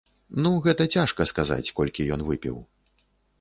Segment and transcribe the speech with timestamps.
[0.45, 2.57] Ну, гэта цяжка сказаць, колькі ён выпіў.